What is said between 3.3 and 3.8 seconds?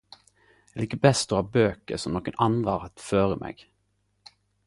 meg.